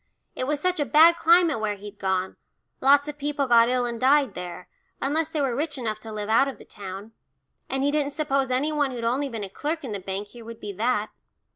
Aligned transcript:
It 0.33 0.45
was 0.47 0.59
such 0.59 0.79
a 0.79 0.83
bad 0.83 1.17
climate 1.19 1.59
where 1.59 1.75
he'd 1.75 1.99
gone 1.99 2.35
lots 2.81 3.07
of 3.07 3.19
people 3.19 3.45
got 3.45 3.69
ill 3.69 3.85
and 3.85 4.01
died 4.01 4.33
there, 4.33 4.67
unless 4.99 5.29
they 5.29 5.41
were 5.41 5.55
rich 5.55 5.77
enough 5.77 5.99
to 5.99 6.11
live 6.11 6.27
out 6.27 6.47
of 6.47 6.57
the 6.57 6.65
town, 6.65 7.11
and 7.69 7.83
he 7.83 7.91
didn't 7.91 8.13
suppose 8.13 8.49
any 8.49 8.71
one 8.71 8.89
who'd 8.89 9.03
only 9.03 9.29
been 9.29 9.43
a 9.43 9.47
clerk 9.49 9.83
in 9.83 9.91
the 9.91 9.99
bank 9.99 10.29
here 10.29 10.43
would 10.43 10.59
be 10.59 10.73
that. 10.73 11.11